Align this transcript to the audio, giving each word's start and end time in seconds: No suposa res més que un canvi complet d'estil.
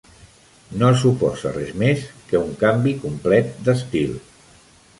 No 0.83 0.87
suposa 1.01 1.51
res 1.59 1.75
més 1.83 2.07
que 2.31 2.41
un 2.47 2.57
canvi 2.63 2.97
complet 3.07 3.55
d'estil. 3.69 4.21